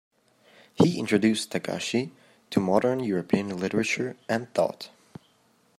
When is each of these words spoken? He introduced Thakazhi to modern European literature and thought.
He 0.73 0.97
introduced 0.97 1.51
Thakazhi 1.51 2.09
to 2.49 2.59
modern 2.59 3.01
European 3.01 3.55
literature 3.55 4.17
and 4.27 4.51
thought. 4.51 4.89